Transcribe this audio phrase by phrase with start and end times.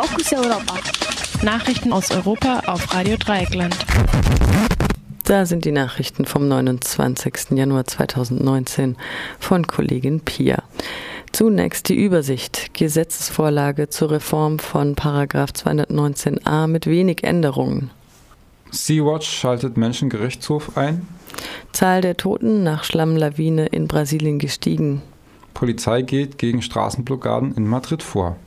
[0.00, 0.78] Fokus Europa.
[1.42, 3.76] Nachrichten aus Europa auf Radio Dreieckland.
[5.24, 7.50] Da sind die Nachrichten vom 29.
[7.50, 8.96] Januar 2019
[9.38, 10.62] von Kollegin Pia.
[11.32, 12.72] Zunächst die Übersicht.
[12.72, 17.90] Gesetzesvorlage zur Reform von Paragraph 219a mit wenig Änderungen.
[18.70, 21.06] Sea-Watch schaltet Menschengerichtshof ein.
[21.72, 25.02] Zahl der Toten nach Schlammlawine in Brasilien gestiegen.
[25.52, 28.38] Polizei geht gegen Straßenblockaden in Madrid vor.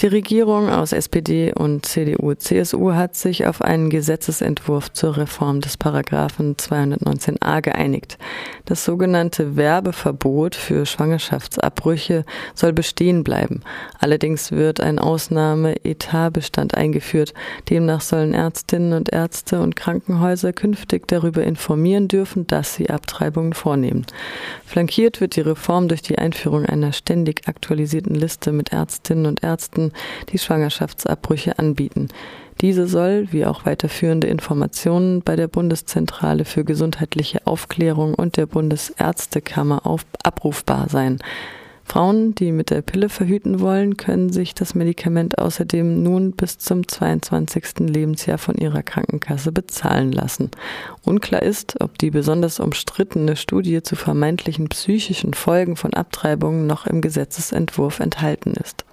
[0.00, 5.76] Die Regierung aus SPD und CDU, CSU hat sich auf einen Gesetzesentwurf zur Reform des
[5.76, 8.16] Paragraphen 219a geeinigt.
[8.64, 13.62] Das sogenannte Werbeverbot für Schwangerschaftsabbrüche soll bestehen bleiben.
[13.98, 17.34] Allerdings wird ein Ausnahme-Etatbestand eingeführt.
[17.68, 24.06] Demnach sollen Ärztinnen und Ärzte und Krankenhäuser künftig darüber informieren dürfen, dass sie Abtreibungen vornehmen.
[24.64, 29.47] Flankiert wird die Reform durch die Einführung einer ständig aktualisierten Liste mit Ärztinnen und Ärzten
[29.48, 29.92] Ärzten,
[30.28, 32.08] die Schwangerschaftsabbrüche anbieten.
[32.60, 39.86] Diese soll, wie auch weiterführende Informationen bei der Bundeszentrale für gesundheitliche Aufklärung und der Bundesärztekammer
[39.86, 41.18] auf, abrufbar sein.
[41.88, 46.86] Frauen, die mit der Pille verhüten wollen, können sich das Medikament außerdem nun bis zum
[46.86, 47.88] 22.
[47.88, 50.50] Lebensjahr von ihrer Krankenkasse bezahlen lassen.
[51.02, 57.00] Unklar ist, ob die besonders umstrittene Studie zu vermeintlichen psychischen Folgen von Abtreibungen noch im
[57.00, 58.84] Gesetzesentwurf enthalten ist.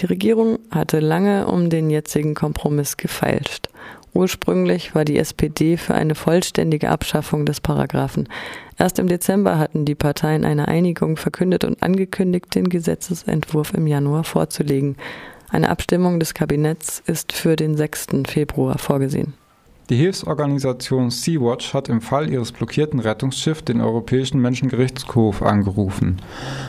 [0.00, 3.68] Die Regierung hatte lange um den jetzigen Kompromiss gefeilscht.
[4.14, 8.26] Ursprünglich war die SPD für eine vollständige Abschaffung des Paragraphen.
[8.78, 14.24] Erst im Dezember hatten die Parteien eine Einigung verkündet und angekündigt, den Gesetzesentwurf im Januar
[14.24, 14.96] vorzulegen.
[15.50, 18.06] Eine Abstimmung des Kabinetts ist für den 6.
[18.26, 19.34] Februar vorgesehen.
[19.90, 26.22] Die Hilfsorganisation Sea-Watch hat im Fall ihres blockierten Rettungsschiffs den Europäischen Menschengerichtshof angerufen.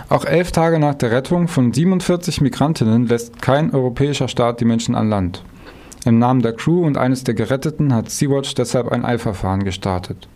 [0.10, 4.96] Auch elf Tage nach der Rettung von 47 Migrantinnen lässt kein europäischer Staat die Menschen
[4.96, 5.44] an Land.
[6.04, 10.28] Im Namen der Crew und eines der Geretteten hat Sea-Watch deshalb ein Eilverfahren gestartet.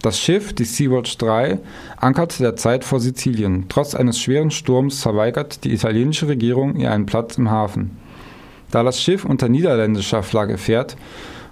[0.00, 1.58] Das Schiff, die Sea-Watch 3,
[1.98, 3.66] ankerte derzeit vor Sizilien.
[3.68, 7.98] Trotz eines schweren Sturms verweigert die italienische Regierung ihr einen Platz im Hafen.
[8.70, 10.96] Da das Schiff unter niederländischer Flagge fährt,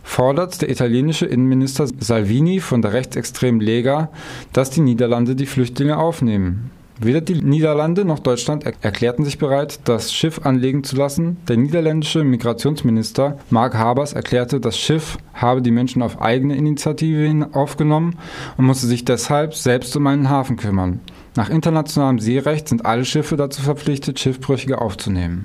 [0.08, 4.08] fordert der italienische Innenminister Salvini von der rechtsextremen Lega,
[4.54, 6.70] dass die Niederlande die Flüchtlinge aufnehmen.
[6.98, 11.36] Weder die Niederlande noch Deutschland erklärten sich bereit, das Schiff anlegen zu lassen.
[11.46, 18.16] Der niederländische Migrationsminister Mark Habers erklärte, das Schiff habe die Menschen auf eigene Initiative aufgenommen
[18.56, 21.00] und musste sich deshalb selbst um einen Hafen kümmern.
[21.36, 25.44] Nach internationalem Seerecht sind alle Schiffe dazu verpflichtet, Schiffbrüchige aufzunehmen.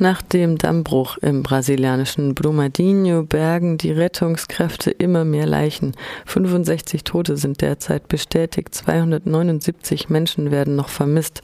[0.00, 5.96] Nach dem Dammbruch im brasilianischen Brumadinho bergen die Rettungskräfte immer mehr Leichen.
[6.26, 11.42] 65 Tote sind derzeit bestätigt, 279 Menschen werden noch vermisst.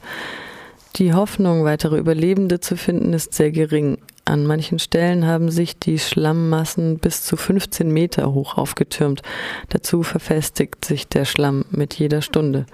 [0.95, 3.97] Die Hoffnung, weitere Überlebende zu finden, ist sehr gering.
[4.23, 9.21] An manchen Stellen haben sich die Schlammmassen bis zu 15 Meter hoch aufgetürmt.
[9.67, 12.65] Dazu verfestigt sich der Schlamm mit jeder Stunde.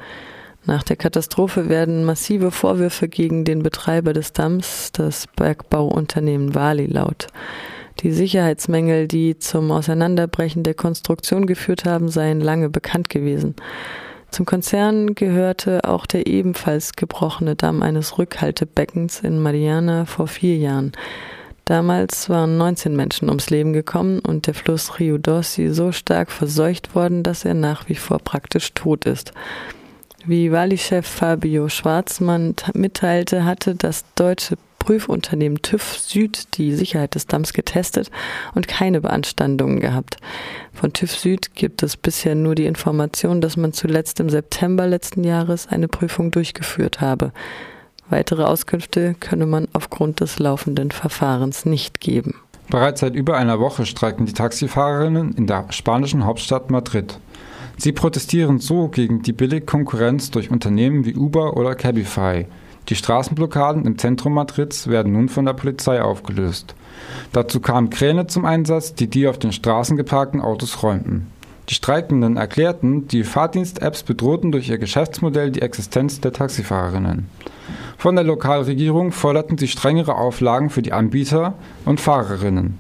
[0.66, 7.28] Nach der Katastrophe werden massive Vorwürfe gegen den Betreiber des Damms, das Bergbauunternehmen Wali, laut.
[8.02, 13.56] Die Sicherheitsmängel, die zum Auseinanderbrechen der Konstruktion geführt haben, seien lange bekannt gewesen.
[14.30, 20.94] Zum Konzern gehörte auch der ebenfalls gebrochene Damm eines Rückhaltebeckens in Mariana vor vier Jahren.
[21.66, 26.96] Damals waren 19 Menschen ums Leben gekommen und der Fluss Rio Dossi so stark verseucht
[26.96, 29.34] worden, dass er nach wie vor praktisch tot ist.
[30.26, 37.54] Wie Wali-Chef Fabio Schwarzmann mitteilte, hatte das deutsche Prüfunternehmen TÜV Süd die Sicherheit des Damms
[37.54, 38.12] getestet
[38.54, 40.18] und keine Beanstandungen gehabt.
[40.74, 45.24] Von TÜV Süd gibt es bisher nur die Information, dass man zuletzt im September letzten
[45.24, 47.32] Jahres eine Prüfung durchgeführt habe.
[48.10, 52.36] Weitere Auskünfte könne man aufgrund des laufenden Verfahrens nicht geben.
[52.70, 57.18] Bereits seit über einer Woche streiken die Taxifahrerinnen in der spanischen Hauptstadt Madrid.
[57.78, 62.46] Sie protestieren so gegen die Billigkonkurrenz durch Unternehmen wie Uber oder Cabify.
[62.90, 66.76] Die Straßenblockaden im Zentrum Madrids werden nun von der Polizei aufgelöst.
[67.32, 71.28] Dazu kamen Kräne zum Einsatz, die die auf den Straßen geparkten Autos räumten.
[71.70, 77.30] Die Streikenden erklärten, die Fahrdienst-Apps bedrohten durch ihr Geschäftsmodell die Existenz der Taxifahrerinnen.
[77.98, 81.54] Von der Lokalregierung forderten sie strengere Auflagen für die Anbieter
[81.86, 82.78] und Fahrerinnen.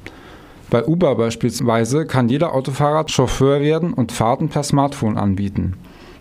[0.71, 5.73] Bei Uber beispielsweise kann jeder Autofahrer Chauffeur werden und Fahrten per Smartphone anbieten.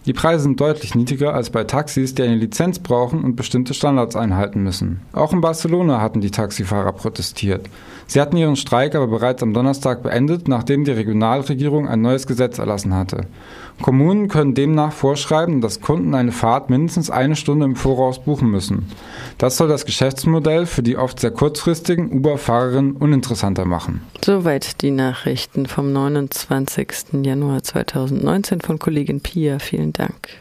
[0.06, 4.16] Die Preise sind deutlich niedriger als bei Taxis, die eine Lizenz brauchen und bestimmte Standards
[4.16, 5.02] einhalten müssen.
[5.12, 7.68] Auch in Barcelona hatten die Taxifahrer protestiert.
[8.06, 12.58] Sie hatten ihren Streik aber bereits am Donnerstag beendet, nachdem die Regionalregierung ein neues Gesetz
[12.58, 13.26] erlassen hatte.
[13.82, 18.86] Kommunen können demnach vorschreiben, dass Kunden eine Fahrt mindestens eine Stunde im Voraus buchen müssen.
[19.38, 24.02] Das soll das Geschäftsmodell für die oft sehr kurzfristigen Uber-Fahrerinnen uninteressanter machen.
[24.22, 27.22] Soweit die Nachrichten vom 29.
[27.22, 29.58] Januar 2019 von Kollegin Pia.
[29.90, 30.40] Vielen Dank.